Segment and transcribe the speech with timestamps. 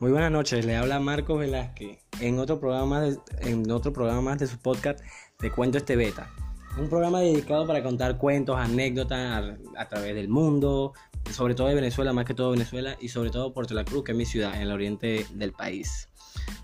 [0.00, 4.38] Muy buenas noches, le habla Marcos Velázquez en otro programa de, en otro programa más
[4.38, 5.00] de su podcast
[5.40, 6.30] de Cuento Este Beta.
[6.78, 10.94] Un programa dedicado para contar cuentos, anécdotas a, a, través del mundo,
[11.30, 14.12] sobre todo de Venezuela, más que todo Venezuela y sobre todo Puerto La Cruz, que
[14.12, 16.08] es mi ciudad, en el oriente del país.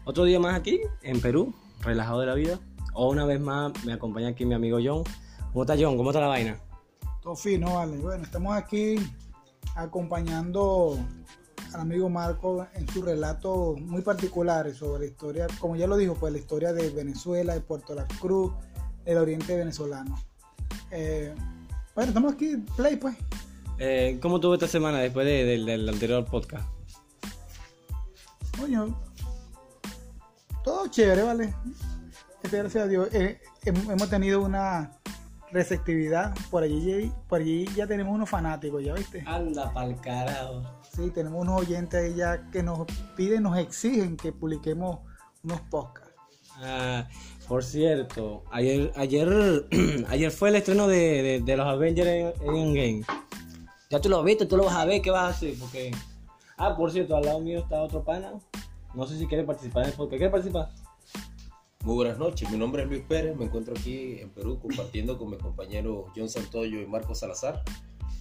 [0.06, 2.58] Otro día más aquí, en Perú, relajado de la vida.
[2.94, 5.04] O una vez más me acompaña aquí mi amigo John.
[5.52, 5.98] ¿Cómo está John?
[5.98, 6.58] ¿Cómo está la vaina?
[7.20, 7.98] Todo fino, vale.
[7.98, 8.96] Bueno, estamos aquí
[9.74, 10.98] acompañando
[11.76, 16.14] al amigo Marco en su relato muy particulares sobre la historia, como ya lo dijo,
[16.14, 18.52] pues la historia de Venezuela, de Puerto La Cruz,
[19.04, 20.18] del oriente venezolano.
[20.90, 21.34] Eh,
[21.94, 23.14] bueno, estamos aquí, play pues.
[23.78, 26.66] Eh, ¿Cómo tuvo esta semana después de, de, del anterior podcast?
[28.58, 28.98] Coño,
[30.64, 31.54] todo chévere, ¿vale?
[32.42, 34.92] Este, gracias a Dios, eh, hemos tenido una
[35.52, 36.34] receptividad.
[36.50, 39.22] Por allí, por allí ya tenemos unos fanáticos, ¿ya viste?
[39.26, 40.62] Anda pa'l carajo.
[40.96, 45.00] Sí, tenemos unos oyentes ahí ya que nos piden, nos exigen que publiquemos
[45.44, 46.14] unos podcasts.
[46.62, 47.06] Ah,
[47.46, 49.68] por cierto, ayer, ayer,
[50.08, 53.04] ayer fue el estreno de, de, de los Avengers en, en Game.
[53.90, 55.52] Ya tú lo viste, tú lo vas a ver, ¿qué vas a hacer?
[55.60, 55.90] Porque...
[56.56, 58.32] Ah, por cierto, al lado mío está otro pana.
[58.94, 60.16] No sé si quiere participar en el podcast.
[60.16, 60.70] ¿Quiere participar?
[61.84, 65.28] Muy buenas noches, mi nombre es Luis Pérez, me encuentro aquí en Perú compartiendo con
[65.28, 67.62] mis compañeros John Santoyo y Marco Salazar.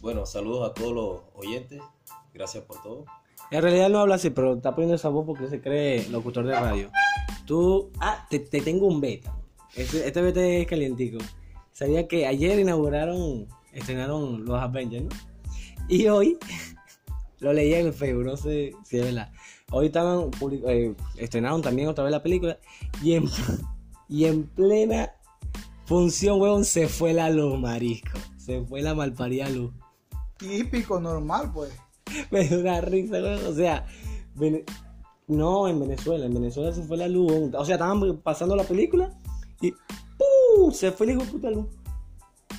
[0.02, 1.82] Bueno, saludos a todos los oyentes,
[2.36, 3.06] gracias por todo.
[3.52, 6.60] En realidad no habla así, pero está poniendo esa voz porque se cree locutor de
[6.60, 6.92] radio.
[7.46, 9.36] Tú, ah, te, te tengo un beta.
[9.76, 11.20] Este, este, beta es calientico.
[11.72, 15.10] Sabía que ayer inauguraron, estrenaron los Avengers, ¿no?
[15.88, 16.38] Y hoy,
[17.40, 19.32] lo leí en el Facebook, no sé si es verdad.
[19.72, 20.30] Hoy estaban
[20.68, 22.60] eh, estrenaron también otra vez la película
[23.02, 23.26] y en,
[24.10, 25.12] y en plena
[25.86, 28.18] función, weón, se fue la luz, marisco.
[28.38, 29.72] Se fue la malparida luz.
[30.38, 31.72] Típico, normal, pues.
[32.32, 33.18] Me dio una risa.
[33.48, 33.86] O sea,
[35.28, 37.54] no, en Venezuela, en Venezuela se fue la luz.
[37.54, 39.12] O sea, estaban pasando la película
[39.62, 40.72] y ¡pum!
[40.72, 41.66] se fue la hijo de puta luz.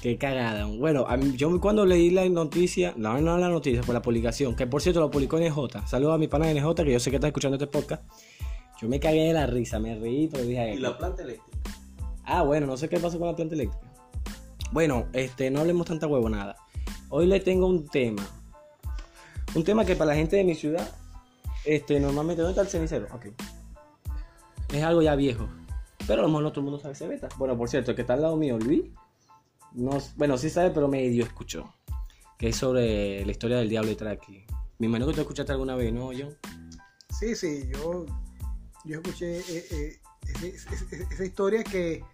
[0.02, 0.66] Qué cagada.
[0.66, 4.66] Bueno, mí, yo cuando leí la noticia, no, no la noticia, fue la publicación, que
[4.66, 5.86] por cierto lo publicó NJ.
[5.86, 8.02] Saludos a mi pana de NJ, que yo sé que está escuchando este podcast.
[8.80, 10.74] Yo me cagué de la risa, me reí, pero dije...
[10.74, 11.58] ¿Y la planta eléctrica?
[12.24, 13.90] Ah, bueno, no sé qué pasó con la planta eléctrica.
[14.72, 16.56] Bueno, este, no hablemos tanta huevo nada.
[17.08, 18.22] Hoy le tengo un tema.
[19.56, 20.86] Un tema que para la gente de mi ciudad,
[21.64, 23.06] este, normalmente, ¿dónde está el cenicero?
[23.10, 23.28] Ok.
[24.70, 25.48] Es algo ya viejo.
[26.06, 27.30] Pero a lo mejor no todo el mundo sabe ese beta.
[27.38, 28.84] Bueno, por cierto, el que está al lado mío, Luis,
[29.72, 31.74] no, bueno, sí sabe, pero medio escuchó.
[32.36, 34.44] Que es sobre la historia del diablo y Traki.
[34.78, 36.36] Me imagino que tú escuchaste alguna vez, ¿no, John?
[37.18, 38.04] Sí, sí, yo,
[38.84, 40.00] yo escuché eh, eh,
[40.42, 42.04] esa, historia que,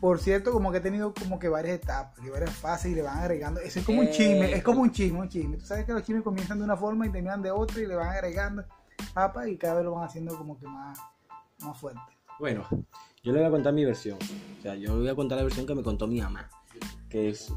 [0.00, 3.02] por cierto, como que ha tenido como que varias etapas, y varias fases y le
[3.02, 3.60] van agregando.
[3.60, 5.56] Eso es como un chisme, es como un chisme, un chisme.
[5.56, 7.94] Tú sabes que los chismes comienzan de una forma y terminan de otra y le
[7.94, 8.64] van agregando
[9.12, 10.98] papas y cada vez lo van haciendo como que más,
[11.60, 12.00] más fuerte.
[12.38, 12.66] Bueno,
[13.22, 14.18] yo le voy a contar mi versión.
[14.58, 16.48] O sea, yo le voy a contar la versión que me contó mi mamá.
[17.08, 17.52] Que es.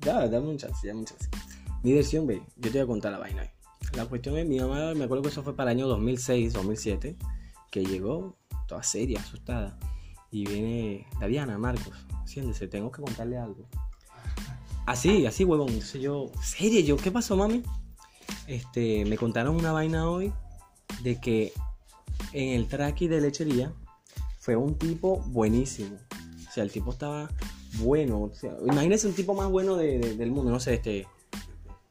[0.00, 1.28] Ya, dame un chance, dame un chance.
[1.82, 3.42] Mi versión, ve, yo te voy a contar la vaina.
[3.94, 7.16] La cuestión es, mi mamá, me acuerdo que eso fue para el año 2006, 2007,
[7.70, 9.78] que llegó toda seria, asustada.
[10.30, 11.94] Y viene Daviana, Marcos,
[12.24, 13.68] siéntese, tengo que contarle algo.
[14.86, 15.68] Así, así, huevón.
[15.68, 17.62] Entonces yo, seria, yo, ¿qué pasó, mami?
[18.46, 20.32] Este, me contaron una vaina hoy
[21.02, 21.52] de que
[22.32, 23.72] en el traqui de lechería
[24.38, 25.96] fue un tipo buenísimo.
[26.48, 27.28] O sea, el tipo estaba
[27.78, 28.22] bueno.
[28.22, 31.06] O sea, imagínense un tipo más bueno de, de, del mundo, no sé, este.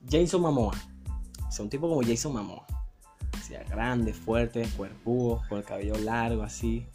[0.10, 0.74] Jason Mamoa.
[1.48, 2.66] O sea, un tipo como Jason Mamoa.
[3.46, 6.88] O sea, grande, fuerte, cuerpudo, con el cabello largo, así.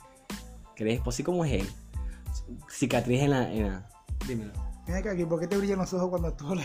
[0.74, 1.68] Crespo, así como es él.
[2.68, 3.52] Cicatriz en la.
[3.52, 3.88] En la...
[4.26, 4.52] Dímelo.
[4.84, 6.52] Mira aquí, ¿por qué te brillan los ojos cuando tú.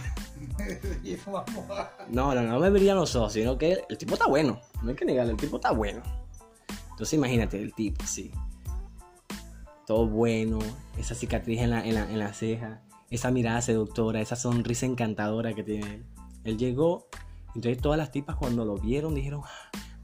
[2.10, 4.60] No, no, no me brillan los ojos, sino que el tipo está bueno.
[4.82, 6.02] No hay que negarlo, el tipo está bueno.
[6.90, 8.32] Entonces imagínate el tipo, sí.
[9.86, 10.58] Todo bueno,
[10.98, 15.54] esa cicatriz en la, en la, en la ceja, esa mirada seductora, esa sonrisa encantadora
[15.54, 16.06] que tiene él.
[16.44, 17.08] Él llegó,
[17.56, 19.42] entonces todas las tipas cuando lo vieron dijeron,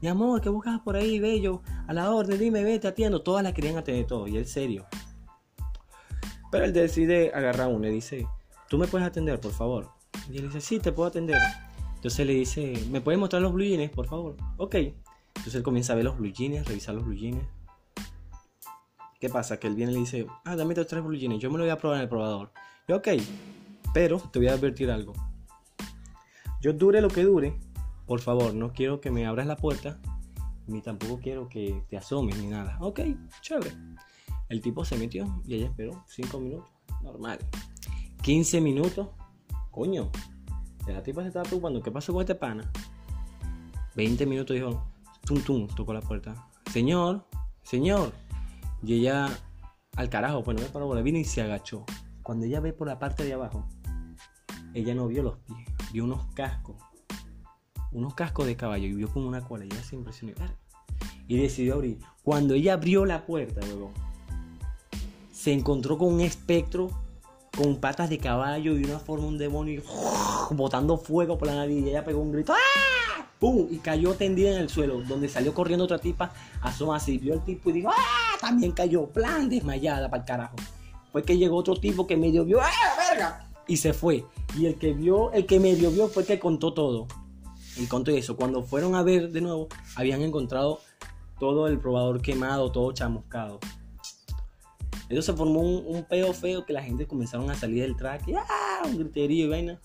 [0.02, 1.62] mi amor, ¿qué buscas por ahí, bello?
[1.86, 3.22] A la orden, dime, vete, atiendo.
[3.22, 4.84] Todas la querían atender todo, y él serio.
[6.50, 8.26] Pero él decide agarrar uno y dice,
[8.68, 9.90] ¿tú me puedes atender, por favor?
[10.28, 11.40] Y él dice, sí, te puedo atender.
[11.94, 14.36] Entonces le dice, ¿me puedes mostrar los blue jeans, por favor?
[14.56, 14.74] Ok.
[14.74, 17.40] Entonces él comienza a ver los blue jeans, revisar los blue jeans.
[19.20, 19.60] ¿Qué pasa?
[19.60, 21.62] Que él viene y le dice, ah, dame estos tres blue jeans, yo me lo
[21.62, 22.50] voy a probar en el probador.
[22.88, 23.08] Y ok,
[23.94, 25.12] pero te voy a advertir algo.
[26.60, 27.56] Yo dure lo que dure,
[28.06, 30.00] por favor, no quiero que me abras la puerta,
[30.66, 32.76] ni tampoco quiero que te asomes ni nada.
[32.80, 33.00] Ok,
[33.40, 33.72] chévere.
[34.48, 36.70] El tipo se metió y ella esperó 5 minutos,
[37.02, 37.38] normal.
[38.22, 39.08] 15 minutos,
[39.70, 40.10] coño.
[40.86, 42.70] La tipa se estaba preocupando, ¿qué pasó con este pana?
[43.94, 44.84] 20 minutos dijo,
[45.24, 46.48] tum tum, tocó la puerta.
[46.70, 47.24] Señor,
[47.62, 48.12] señor.
[48.82, 49.28] Y ella,
[49.96, 51.84] al carajo, pues no me paró bola, vino y se agachó.
[52.22, 53.66] Cuando ella ve por la parte de abajo,
[54.74, 56.76] ella no vio los pies, vio unos cascos.
[57.92, 59.64] Unos cascos de caballo y vio como una cola.
[59.64, 60.34] Y ella se impresionó.
[61.28, 61.98] Y decidió abrir.
[62.22, 63.92] Cuando ella abrió la puerta, luego,
[65.32, 66.90] se encontró con un espectro
[67.56, 71.84] con patas de caballo y una forma un demonio y botando fuego por la nariz.
[71.84, 72.52] Y ella pegó un grito.
[72.52, 73.26] ¡Ah!
[73.38, 73.66] ¡Pum!
[73.70, 77.44] Y cayó tendida en el suelo, donde salió corriendo otra tipa, asoma así, vio al
[77.44, 78.36] tipo y dijo, ¡ah!
[78.40, 80.56] También cayó, plan, desmayada para el carajo.
[81.10, 82.70] Fue que llegó otro tipo que medio vio, ¡ah,
[83.10, 83.48] verga!
[83.66, 84.24] Y se fue.
[84.56, 87.08] Y el que vio, el que medio vio fue el que contó todo.
[87.76, 88.36] Y contó eso.
[88.36, 90.80] Cuando fueron a ver de nuevo, habían encontrado
[91.38, 93.58] todo el probador quemado, todo chamuscado.
[95.02, 98.28] Entonces se formó un, un feo que la gente comenzaron a salir del track.
[98.28, 98.82] y, ¡ah!
[98.84, 99.80] Un griterío y vaina.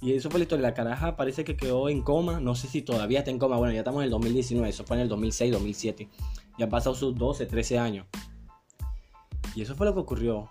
[0.00, 0.62] Y eso fue la historia.
[0.62, 2.40] La caraja parece que quedó en coma.
[2.40, 3.56] No sé si todavía está en coma.
[3.56, 4.68] Bueno, ya estamos en el 2019.
[4.68, 6.08] Eso fue en el 2006, 2007.
[6.58, 8.06] Ya han pasado sus 12, 13 años.
[9.54, 10.50] Y eso fue lo que ocurrió.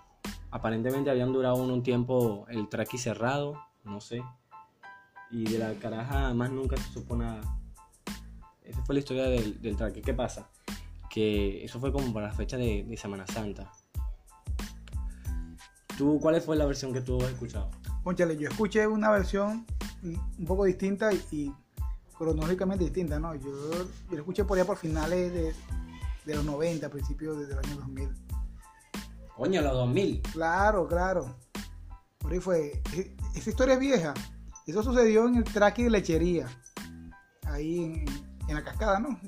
[0.50, 3.54] Aparentemente habían durado un, un tiempo el traqui cerrado.
[3.84, 4.22] No sé.
[5.30, 7.40] Y de la caraja más nunca se supo nada.
[8.62, 10.00] Esa fue la historia del, del traqui.
[10.02, 10.48] ¿Qué pasa?
[11.10, 13.70] Que eso fue como para la fecha de, de Semana Santa.
[15.96, 17.70] ¿Tú cuál fue la versión que tú has escuchado?
[18.04, 19.66] Conchale, yo escuché una versión
[20.02, 21.54] un poco distinta y, y
[22.16, 23.34] cronológicamente distinta, ¿no?
[23.34, 23.50] Yo,
[24.08, 25.54] yo la escuché por allá por finales de,
[26.24, 28.10] de los 90, principios del año 2000.
[29.36, 30.22] Coño, los 2000.
[30.32, 31.36] Claro, claro.
[32.18, 32.82] Por ahí fue.
[32.94, 34.14] E- Esa historia es vieja.
[34.68, 36.46] Eso sucedió en el traqui de lechería.
[37.46, 38.04] Ahí en,
[38.48, 39.18] en la cascada, ¿no?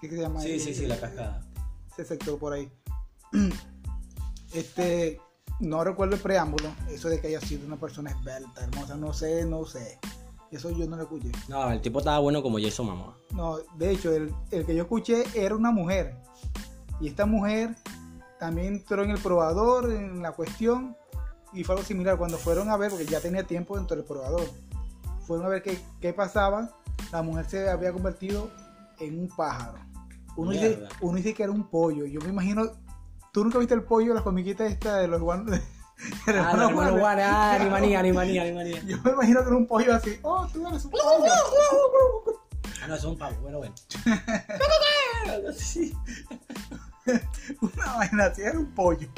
[0.00, 0.40] ¿Qué se llama?
[0.40, 0.58] Sí, ahí?
[0.58, 1.46] sí, sí, la cascada.
[1.92, 2.70] ese sector por ahí.
[4.52, 5.20] Este,
[5.60, 9.44] no recuerdo el preámbulo, eso de que haya sido una persona esbelta, hermosa, no sé,
[9.44, 10.00] no sé.
[10.50, 11.30] Eso yo no lo escuché.
[11.46, 13.16] No, el tipo estaba bueno como Jason Mamá.
[13.32, 16.16] No, de hecho, el, el que yo escuché era una mujer.
[17.00, 17.76] Y esta mujer
[18.40, 20.96] también entró en el probador, en la cuestión,
[21.52, 22.18] y fue algo similar.
[22.18, 24.50] Cuando fueron a ver, porque ya tenía tiempo dentro del probador,
[25.30, 26.70] fueron a ver qué, qué pasaba.
[27.12, 28.50] La mujer se había convertido
[28.98, 29.78] en un pájaro.
[30.34, 32.04] Uno dice, uno dice que era un pollo.
[32.04, 32.72] Yo me imagino.
[33.32, 35.60] ¿Tú nunca viste el pollo, las comiquitas esta de los guanos?
[36.26, 38.82] Ah, no, hermano Juan, ah, ni manía, ni manía, ni manía.
[38.84, 40.18] Yo me imagino que era un pollo así.
[40.22, 41.04] Oh, tú eres un pollo.
[42.82, 43.74] Ah, no, es un pavo, bueno, bueno.
[47.60, 49.08] Una vaina así, era un pollo.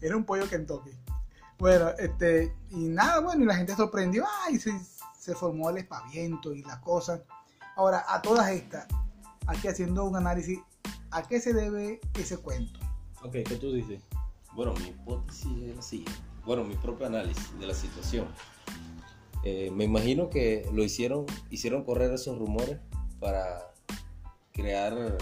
[0.00, 1.03] Era un pollo Kentucky.
[1.64, 4.70] Bueno, este, y nada, bueno, y la gente sorprendió, ay, se,
[5.18, 7.22] se formó el espaviento y las cosas.
[7.76, 8.86] Ahora, a todas estas,
[9.46, 10.58] aquí haciendo un análisis,
[11.10, 12.80] ¿a qué se debe ese cuento?
[13.22, 13.98] Ok, ¿qué tú dices?
[14.54, 16.20] Bueno, mi hipótesis es la siguiente.
[16.44, 18.26] Bueno, mi propio análisis de la situación.
[19.42, 22.78] Eh, me imagino que lo hicieron, hicieron correr esos rumores
[23.20, 23.72] para
[24.52, 25.16] crear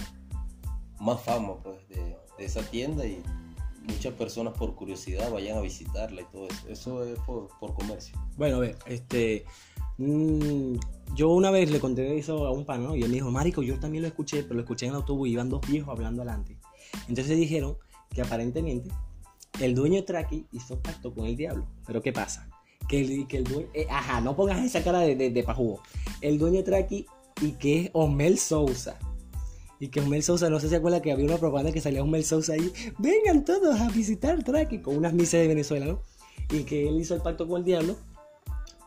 [0.98, 3.22] más fama pues, de, de esa tienda y
[3.86, 6.68] muchas personas por curiosidad vayan a visitarla y todo eso.
[6.68, 8.16] Eso es por, por comercio.
[8.36, 9.44] Bueno, ve, este.
[9.98, 10.74] mm,
[11.14, 12.96] yo una vez le conté eso a un pan, ¿no?
[12.96, 15.28] Y él me dijo, Marico, yo también lo escuché, pero lo escuché en el autobús
[15.28, 16.56] y iban dos viejos hablando adelante.
[17.08, 17.76] Entonces dijeron
[18.10, 18.90] que aparentemente
[19.60, 21.66] el dueño de Traki hizo pacto con el diablo.
[21.86, 22.48] Pero ¿qué pasa?
[22.88, 23.68] Que el, que el dueño.
[23.74, 25.82] eh, ajá, no pongas esa cara de, de, de pajugo.
[26.20, 27.06] El dueño de Traki
[27.40, 28.98] y que es Omel Sousa.
[29.82, 32.04] Y que Omel Sousa, no sé si se acuerda que había una propaganda que salía
[32.04, 32.72] Omel Sousa ahí.
[32.98, 36.00] Vengan todos a visitar Traki con unas misas de Venezuela, ¿no?
[36.52, 37.96] Y que él hizo el pacto con el diablo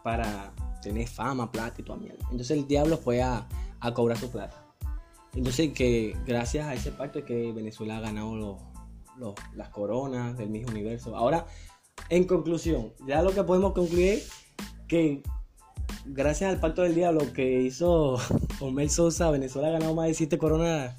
[0.06, 2.24] para tener fama, plata y toda mierda.
[2.32, 3.46] Entonces el diablo fue a,
[3.82, 4.66] a cobrar su plata.
[5.34, 8.62] Entonces que gracias a ese pacto es que Venezuela ha ganado los,
[9.18, 11.14] los- las coronas del mismo universo.
[11.18, 11.46] Ahora,
[12.08, 14.30] en conclusión, ya lo que podemos concluir es
[14.88, 15.24] que
[16.06, 18.18] gracias al pacto del diablo que hizo
[18.60, 20.94] Omel Sosa, Venezuela ha ganado más de 7 coronas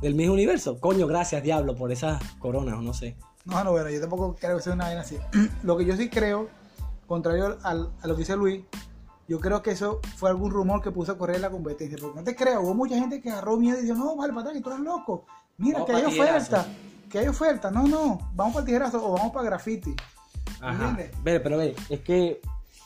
[0.00, 0.78] del mismo universo.
[0.80, 3.16] Coño, gracias diablo por esas coronas, o no sé.
[3.44, 5.18] No, no, bueno, yo tampoco creo que sea una vaina así.
[5.62, 6.48] lo que yo sí creo,
[7.06, 8.62] contrario al- a lo que dice Luis,
[9.28, 11.96] yo creo que eso fue algún rumor que puso a correr la competencia.
[12.00, 14.54] Porque no te creo, hubo mucha gente que agarró miedo y dijo, no, vale, patrón,
[14.54, 15.24] que tú eres loco.
[15.58, 16.36] Mira, Vamos que hay tijerazo.
[16.56, 16.66] oferta,
[17.10, 17.70] que hay oferta.
[17.70, 19.94] No, no, vamos para el tijerazo o vamos para graffiti.
[20.60, 20.72] Ajá.
[20.90, 21.22] ¿Entiendes?
[21.22, 22.40] Ve, pero ve, es que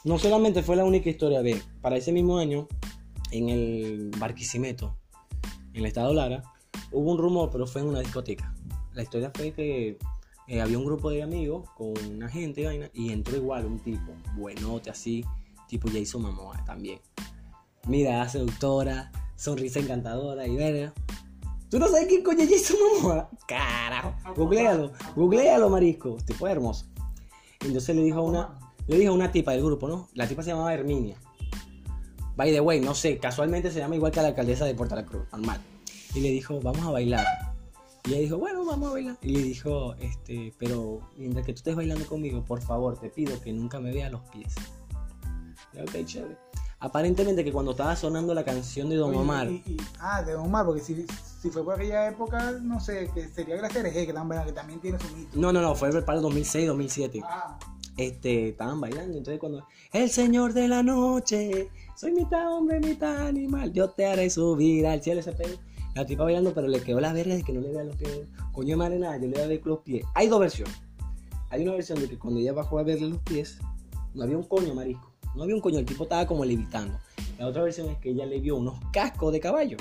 [0.05, 2.69] no solamente fue la única historia, ve, para ese mismo año,
[3.31, 4.97] en el Barquisimeto,
[5.73, 6.43] en el estado Lara,
[6.93, 8.55] hubo un rumor, pero fue en una discoteca.
[8.95, 9.99] La historia fue que
[10.47, 13.79] eh, había un grupo de amigos con una gente y vaina, y entró igual un
[13.81, 15.25] tipo, buenote así,
[15.69, 17.01] tipo Jason Momoa también.
[17.87, 20.93] Mira, seductora, sonrisa encantadora y verga.
[21.71, 23.31] ¿Tú no sabes quién coño es Jason Momoa?
[23.47, 26.87] Carajo, googlealo, googlealo, marisco, tipo hermoso.
[27.61, 28.58] Entonces le dijo a una,
[28.89, 30.09] le dijo a una tipa del grupo, ¿no?
[30.15, 31.17] La tipa se llamaba Herminia.
[32.37, 35.05] By the way, no sé, casualmente se llama igual que la alcaldesa de Puerto La
[35.05, 35.61] Cruz, normal.
[36.15, 37.27] Y le dijo, vamos a bailar.
[38.05, 39.17] Y ella dijo, bueno, vamos a bailar.
[39.23, 43.41] Y le dijo, este, pero mientras que tú estés bailando conmigo, por favor, te pido
[43.41, 44.55] que nunca me veas los pies.
[45.75, 46.37] Y, Ok, chévere.
[46.81, 50.33] Aparentemente que cuando estaba sonando la canción de Don Oye, Omar, y- y- ah, de
[50.33, 51.05] Don Omar, porque si,
[51.43, 54.99] si fue por aquella época, no sé, que sería la CRG, que que también tiene
[55.01, 55.31] su mito.
[55.35, 57.21] no, no, no, fue para el 2006, 2007.
[57.25, 57.59] Ah,
[57.99, 59.19] este, estaban bailando.
[59.19, 64.31] Entonces cuando, el señor de la noche, soy mitad hombre, mitad animal, yo te haré
[64.31, 65.59] subir al cielo ese pedo.
[65.95, 68.21] La tipa bailando, pero le quedó la verga de que no le vea los pies.
[68.53, 70.07] Coño de madre nada, yo le voy a ver los pies.
[70.15, 70.75] Hay dos versiones.
[71.51, 73.59] Hay una versión de que cuando ella bajó a verle los pies,
[74.15, 75.13] no había un coño marisco.
[75.35, 76.99] No había un coño, el tipo estaba como levitando.
[77.39, 79.77] La otra versión es que ella le vio unos cascos de caballo.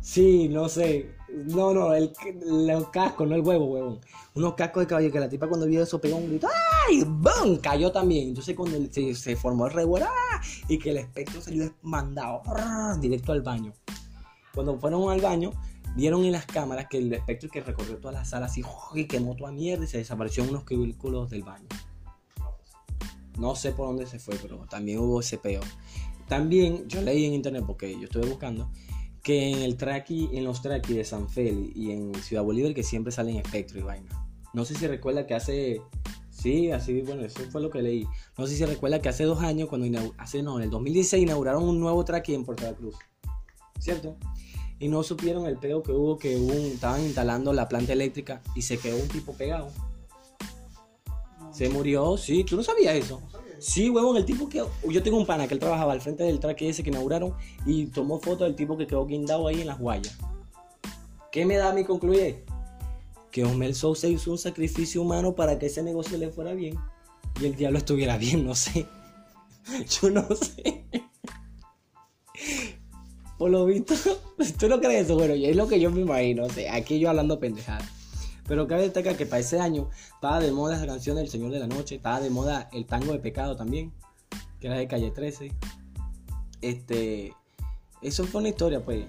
[0.00, 1.14] Sí, no sé.
[1.32, 2.12] No, no, el,
[2.46, 4.00] los cascos, no el huevo, huevón.
[4.34, 6.48] Unos cascos de caballo que la tipa cuando vio eso pegó un grito.
[6.88, 7.04] ¡Ay!
[7.04, 7.56] ¡Bum!
[7.58, 8.28] Cayó también.
[8.28, 10.40] Entonces cuando se, formó el revuelo ¡ah!
[10.68, 12.96] y que el espectro salió mandado ¡ah!
[13.00, 13.72] directo al baño.
[14.54, 15.52] Cuando fueron al baño,
[15.96, 18.62] vieron en las cámaras que el espectro que recorrió toda la sala así
[18.94, 21.68] y quemó toda mierda y se desapareció en unos cubículos del baño.
[23.38, 25.62] No sé por dónde se fue, pero también hubo ese peo.
[26.28, 28.70] También yo leí en internet porque yo estuve buscando
[29.22, 32.82] que en el traqui, en los traqui de San Feli y en Ciudad Bolívar que
[32.82, 34.26] siempre salen espectro y vaina.
[34.52, 35.80] No sé si recuerda que hace
[36.30, 38.06] sí, así bueno, eso fue lo que leí.
[38.36, 41.62] No sé si recuerda que hace dos años cuando hace no, en el 2016 inauguraron
[41.64, 42.96] un nuevo traqui en Puerto La Cruz.
[43.78, 44.16] ¿Cierto?
[44.78, 48.42] Y no supieron el peo que hubo que hubo un- estaban instalando la planta eléctrica
[48.56, 49.70] y se quedó un tipo pegado.
[51.52, 53.20] Se murió, sí, tú no sabías eso.
[53.62, 54.64] Sí, huevón, el tipo que.
[54.88, 57.86] Yo tengo un pana que él trabajaba al frente del track ese que inauguraron y
[57.86, 60.18] tomó foto del tipo que quedó guindado ahí en las guayas.
[61.30, 62.44] ¿Qué me da a mí concluir?
[63.30, 66.76] Que Osmel Sousa hizo un sacrificio humano para que ese negocio le fuera bien
[67.40, 68.84] y el diablo estuviera bien, no sé.
[70.02, 70.84] Yo no sé.
[73.38, 73.94] Por lo visto,
[74.58, 77.84] tú no crees eso, bueno, es lo que yo me imagino, aquí yo hablando pendejada.
[78.46, 81.60] Pero cabe destacar que para ese año estaba de moda esa canción del Señor de
[81.60, 83.92] la Noche, estaba de moda el tango de pecado también,
[84.60, 85.52] que era de calle 13.
[86.60, 87.34] Este,
[88.00, 89.04] eso fue una historia, pues.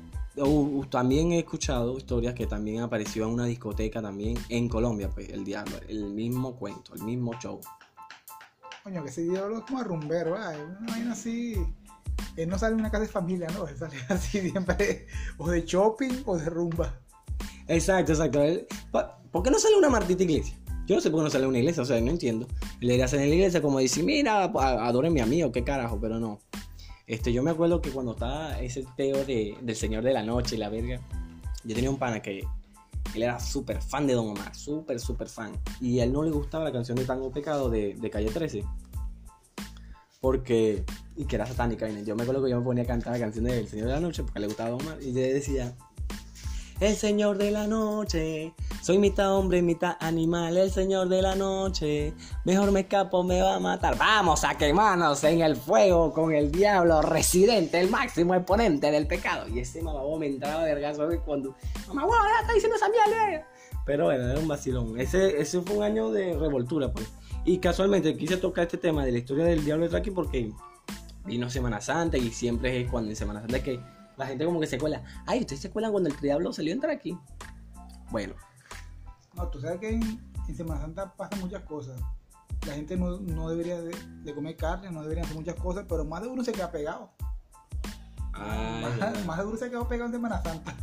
[0.89, 5.43] También he escuchado historias que también apareció en una discoteca también en Colombia, pues, el
[5.45, 7.61] diablo, el mismo cuento, el mismo show.
[8.83, 10.55] Coño, que ese diablo es como rumbero, ¿verdad?
[10.55, 11.55] Es Una vaina así.
[12.35, 13.67] Él no sale de una casa de familia, ¿no?
[13.67, 15.05] Él sale así siempre
[15.37, 16.99] o de shopping o de rumba.
[17.67, 18.41] Exacto, exacto.
[18.41, 20.55] Él- pa- ¿Por qué no sale una Martita Iglesia?
[20.85, 22.47] Yo no sé por qué no sale una iglesia, o sea, no entiendo.
[22.81, 26.19] Le salir en la iglesia como decir, mira, adórenme a mí o qué carajo, pero
[26.19, 26.39] no.
[27.07, 30.55] Este, yo me acuerdo que cuando estaba ese teo de, del Señor de la Noche
[30.55, 31.01] y la verga,
[31.63, 32.41] yo tenía un pana que
[33.15, 35.53] él era súper fan de Don Omar, súper, súper fan.
[35.81, 38.63] Y a él no le gustaba la canción de Tango Pecado de, de Calle 13.
[40.21, 40.83] Porque,
[41.15, 41.89] y que era satánica.
[41.89, 43.99] Yo me acuerdo que yo me ponía a cantar la canción del Señor de la
[43.99, 45.01] Noche porque le gustaba Don Omar.
[45.01, 45.75] Y yo decía,
[46.79, 52.13] el Señor de la Noche, soy mitad hombre, mitad animal, el Señor de la Noche,
[52.43, 53.97] mejor me escapo, me va a matar.
[53.97, 59.47] Vamos a quemarnos en el fuego con el diablo residente, el máximo exponente del pecado.
[59.47, 61.55] Y ese mamá me entraba vergazo cuando,
[61.93, 63.33] mamá, ya está diciendo esa mierda.
[63.33, 63.45] eh".
[63.85, 64.99] Pero bueno, era un vacilón.
[64.99, 67.09] Ese, ese fue un año de revoltura, pues.
[67.45, 70.51] Y casualmente quise tocar este tema de la historia del diablo de Traki porque
[71.23, 73.79] vino Semana Santa y siempre es cuando en Semana Santa es que
[74.17, 75.01] la gente como que se cuela.
[75.25, 77.17] Ay, ¿ustedes se cuelan cuando el diablo salió entrar aquí?
[78.11, 78.35] Bueno,
[79.35, 80.01] No, tú sabes que en,
[80.47, 81.99] en Semana Santa pasan muchas cosas.
[82.67, 83.91] La gente no, no debería de,
[84.23, 87.11] de comer carne, no debería hacer muchas cosas, pero más de uno se queda pegado.
[88.33, 90.75] ay, más, más de uno se queda pegado en Semana Santa.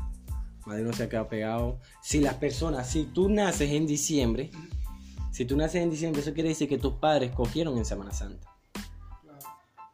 [0.66, 1.78] Madre no se ha quedado pegado.
[2.02, 4.50] Si las personas, si tú naces en diciembre,
[5.32, 8.46] si tú naces en diciembre, eso quiere decir que tus padres cogieron en Semana Santa.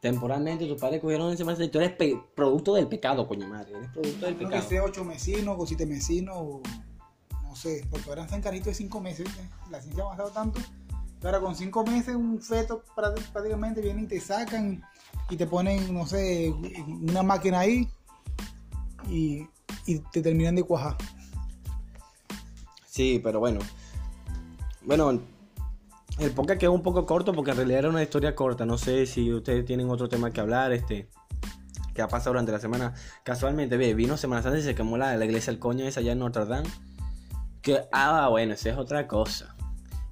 [0.01, 3.71] Temporalmente tus padres cogieron en Semana Santa y tú eres producto del pecado, coño madre.
[3.77, 4.69] Eres producto del No que pecado.
[4.69, 6.61] sea ocho mesinos o siete mesinos o
[7.47, 9.25] no sé, porque ahora están caritos de cinco meses.
[9.25, 9.49] ¿viste?
[9.71, 10.59] La ciencia ha avanzado tanto.
[11.19, 14.83] que Ahora con cinco meses un feto prá- prácticamente vienen y te sacan
[15.29, 16.53] y te ponen, no sé,
[16.87, 17.89] una máquina ahí
[19.09, 19.47] y,
[20.11, 20.97] te terminan de cuajar.
[22.85, 23.59] Sí, pero bueno.
[24.85, 25.21] Bueno,
[26.19, 28.65] el podcast quedó un poco corto porque en realidad era una historia corta.
[28.65, 31.07] No sé si ustedes tienen otro tema que hablar, este.
[31.93, 32.93] ¿Qué ha pasado durante la semana?
[33.23, 36.11] Casualmente, ve, vino Semana Santa y se quemó la, la iglesia del coño esa allá
[36.11, 36.69] en Notre Dame.
[37.67, 39.53] Que, ah, bueno, esa es otra cosa.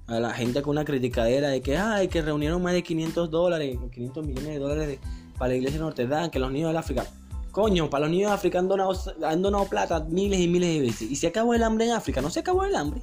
[0.06, 3.78] A la gente con una criticadera de que, ay, que reunieron más de 500 dólares,
[3.94, 5.00] 500 millones de dólares de-
[5.38, 7.06] para la iglesia de Notre Dame, que los niños del África.
[7.52, 8.92] Coño, para los niños de África han donado,
[9.26, 11.10] han donado plata miles y miles de veces.
[11.10, 13.00] Y se acabó el hambre en África, no se acabó el hambre.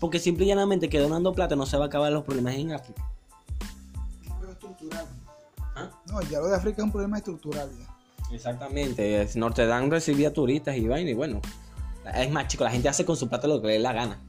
[0.00, 2.72] Porque simple y llanamente que donando plata no se va a acabar los problemas en
[2.72, 3.02] África.
[4.40, 5.04] Pero estructural.
[6.10, 7.68] No, ya lo de África es un problema estructural.
[7.78, 8.34] ya.
[8.34, 9.28] Exactamente.
[9.36, 11.42] Notre Dame recibía turistas y vaina y bueno.
[12.14, 14.22] Es más, chico, la gente hace con su plata lo que le dé la gana.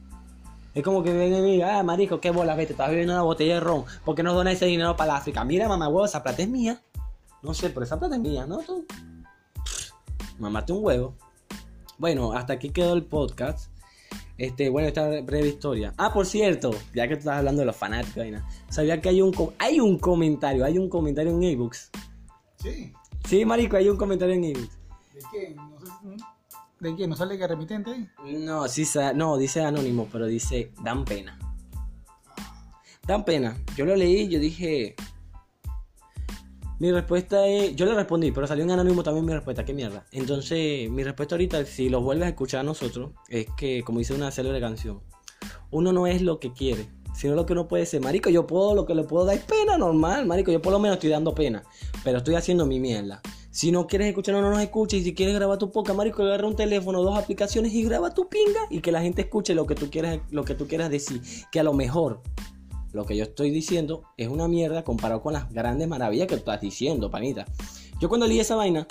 [0.74, 3.54] Es como que viene y diga, ah, marico, qué bola, vete, estás bebiendo una botella
[3.54, 3.84] de ron.
[4.04, 5.44] ¿Por qué no donas ese dinero para la África?
[5.44, 6.82] Mira, mamá, huevo, esa plata es mía.
[7.42, 8.58] No sé, pero esa plata es mía, ¿no?
[8.58, 8.86] Tú.
[10.38, 11.16] Mamate un huevo.
[11.96, 13.70] Bueno, hasta aquí quedó el podcast.
[14.36, 15.94] Este, bueno, esta breve historia.
[15.96, 18.24] Ah, por cierto, ya que tú estás hablando de los fanáticos,
[18.68, 21.90] sabía que hay un, hay un comentario, hay un comentario en ebooks.
[22.62, 22.92] Sí.
[23.26, 24.78] Sí, marico, hay un comentario en ebooks.
[25.12, 25.54] ¿De qué?
[25.56, 26.24] No sé,
[26.80, 27.08] ¿De qué?
[27.08, 28.08] ¿No sale que remitente?
[28.24, 31.38] No, sí, no, dice anónimo, pero dice dan pena.
[33.06, 33.56] Dan pena.
[33.76, 34.94] Yo lo leí, yo dije.
[36.78, 37.74] Mi respuesta es.
[37.74, 39.64] Yo le respondí, pero salió en anónimo también mi respuesta.
[39.64, 40.06] ¿Qué mierda?
[40.12, 44.14] Entonces, mi respuesta ahorita, si los vuelves a escuchar a nosotros, es que, como dice
[44.14, 45.00] una célebre canción,
[45.72, 48.00] uno no es lo que quiere, sino lo que uno puede ser.
[48.00, 50.52] Marico, yo puedo, lo que le puedo dar es pena normal, marico.
[50.52, 51.64] Yo por lo menos estoy dando pena,
[52.04, 53.20] pero estoy haciendo mi mierda.
[53.58, 55.00] Si no quieres escuchar, no nos escuches.
[55.00, 58.28] Y si quieres grabar tu poca, marico, agarra un teléfono, dos aplicaciones y graba tu
[58.28, 58.60] pinga.
[58.70, 61.20] Y que la gente escuche lo que tú quieras, lo que tú quieras decir.
[61.50, 62.22] Que a lo mejor
[62.92, 66.38] lo que yo estoy diciendo es una mierda comparado con las grandes maravillas que tú
[66.42, 67.46] estás diciendo, panita.
[67.98, 68.86] Yo cuando leí esa vaina,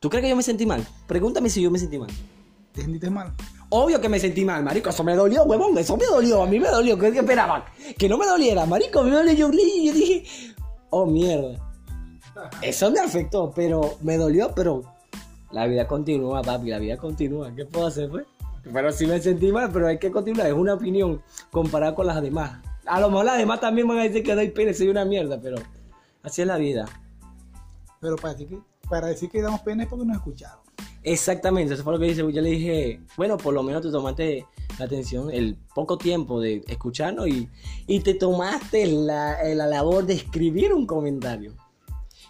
[0.00, 0.82] ¿tú crees que yo me sentí mal?
[1.06, 2.08] Pregúntame si yo me sentí mal.
[2.72, 3.34] ¿Te sentiste mal?
[3.68, 4.88] Obvio que me sentí mal, marico.
[4.88, 5.76] Eso me dolió, huevón.
[5.76, 6.42] Eso me dolió.
[6.42, 6.98] A mí me dolió.
[6.98, 7.64] ¿Qué esperaban?
[7.98, 9.04] Que no me doliera, marico.
[9.04, 9.34] Me dolió.
[9.34, 10.24] Yo yo dije,
[10.88, 11.65] oh, mierda.
[12.62, 14.82] Eso me afectó, pero me dolió, pero
[15.50, 16.70] la vida continúa, papi.
[16.70, 17.54] La vida continúa.
[17.54, 18.26] ¿Qué puedo hacer, pues?
[18.72, 20.48] Pero sí me sentí mal, pero hay que continuar.
[20.48, 22.60] Es una opinión comparada con las demás.
[22.84, 25.04] A lo mejor las demás también van a decir que doy pena y soy una
[25.04, 25.56] mierda, pero
[26.22, 26.86] así es la vida.
[28.00, 30.58] Pero para decir que, para decir que damos pena es porque nos escucharon.
[31.02, 32.20] Exactamente, eso fue lo que dice.
[32.20, 34.44] Yo le dije, bueno, por lo menos te tomaste
[34.78, 37.48] la atención, el poco tiempo de escucharnos y,
[37.86, 41.54] y te tomaste la, la labor de escribir un comentario.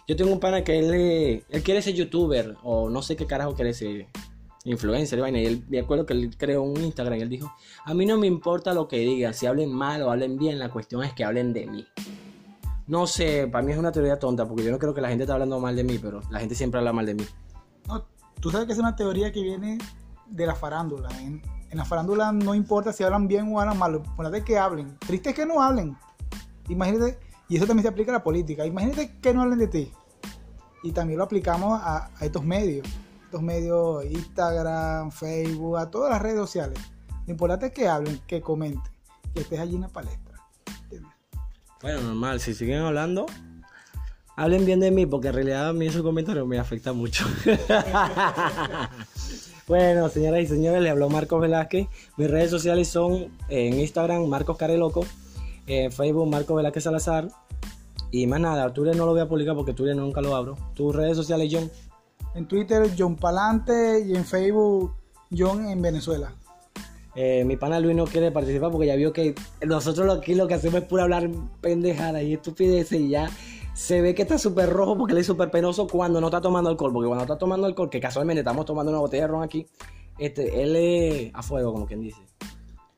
[0.07, 3.25] Yo tengo un pana que él, eh, él quiere ser youtuber o no sé qué
[3.25, 4.07] carajo quiere ser
[4.63, 7.93] influencer, vaina, y él, me acuerdo que él creó un Instagram y él dijo, a
[7.93, 11.03] mí no me importa lo que digan, si hablen mal o hablen bien, la cuestión
[11.03, 11.87] es que hablen de mí.
[12.87, 15.23] No sé, para mí es una teoría tonta porque yo no creo que la gente
[15.23, 17.25] esté hablando mal de mí, pero la gente siempre habla mal de mí.
[17.85, 18.05] No,
[18.39, 19.77] tú sabes que es una teoría que viene
[20.25, 21.09] de la farándula.
[21.19, 24.97] En, en la farándula no importa si hablan bien o hablan mal, importante que hablen.
[24.99, 25.97] Triste es que no hablen.
[26.69, 28.65] Imagínate, y eso también se aplica a la política.
[28.65, 29.91] Imagínate que no hablen de ti.
[30.83, 32.87] Y también lo aplicamos a, estos medios.
[33.25, 36.79] Estos medios, Instagram, Facebook, a todas las redes sociales.
[37.25, 38.93] Lo importante es que hablen, que comenten,
[39.33, 40.27] que estés allí en la palestra.
[41.81, 43.25] Bueno, normal, si siguen hablando,
[44.35, 47.25] hablen bien de mí, porque en realidad a mí esos comentarios me afectan mucho.
[49.67, 51.87] bueno, señoras y señores, le habló Marcos Velázquez.
[52.15, 53.13] Mis redes sociales son
[53.49, 55.05] eh, en Instagram, Marcos Careloco,
[55.67, 57.27] en Facebook, Marcos Velázquez Salazar.
[58.11, 60.55] Y más nada, Twitter no lo voy a publicar porque Twitter nunca lo abro.
[60.73, 61.69] Tus redes sociales, John.
[62.35, 64.93] En Twitter, John Palante y en Facebook,
[65.35, 66.33] John en Venezuela.
[67.15, 69.33] Eh, mi pana Luis no quiere participar porque ya vio que
[69.65, 71.29] nosotros aquí lo que hacemos es pura hablar
[71.61, 73.27] pendejada y estupideces y ya
[73.73, 76.69] se ve que está súper rojo porque él es súper penoso cuando no está tomando
[76.69, 76.93] alcohol.
[76.93, 79.65] Porque cuando está tomando alcohol, que casualmente estamos tomando una botella de ron aquí,
[80.19, 82.21] este, él es a fuego, como quien dice.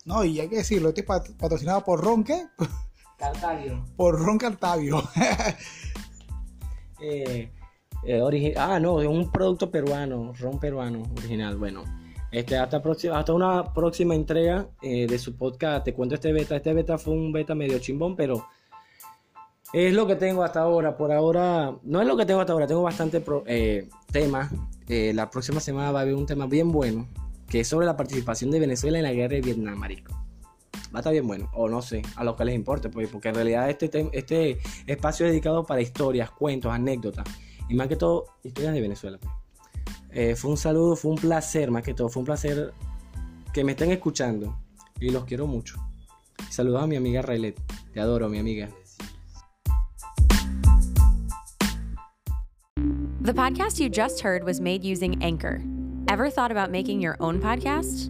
[0.05, 2.45] No, y hay que decirlo, este es pat- patrocinado por Ron, ¿qué?
[3.19, 3.85] Cartagio.
[3.95, 5.03] Por Ron Cartavio.
[7.01, 7.49] Eh,
[8.03, 11.55] eh, ah, no, es un producto peruano, ron peruano original.
[11.55, 11.85] Bueno,
[12.29, 15.85] este, hasta, próxima, hasta una próxima entrega eh, de su podcast.
[15.85, 16.57] Te cuento este beta.
[16.57, 18.45] Este beta fue un beta medio chimbón, pero
[19.71, 20.97] es lo que tengo hasta ahora.
[20.97, 24.51] Por ahora, no es lo que tengo hasta ahora, tengo bastante eh, temas.
[24.89, 27.07] La próxima semana va a haber un tema bien bueno,
[27.47, 30.28] que es sobre la participación de Venezuela en la guerra de Vietnam, marico.
[30.93, 33.29] Va a estar bien bueno, o no sé, a los que les importe, pues, porque
[33.29, 37.25] en realidad este, este espacio es dedicado para historias, cuentos, anécdotas,
[37.67, 39.19] y más que todo, historias de Venezuela.
[39.19, 39.31] pues.
[40.11, 42.73] Eh, fue un saludo, fue un placer, más que todo, fue un placer
[43.53, 44.57] que me estén escuchando,
[44.99, 45.75] y los quiero mucho.
[46.49, 47.59] Saludos a mi amiga Raylet,
[47.93, 48.69] te adoro, mi amiga.
[53.21, 55.61] The podcast you just heard was made using Anchor.
[56.07, 58.09] Ever thought about making your own podcast?